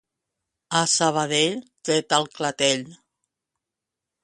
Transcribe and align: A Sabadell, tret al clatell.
A 0.79 0.79
Sabadell, 0.93 1.61
tret 1.89 2.17
al 2.19 2.27
clatell. 2.39 2.83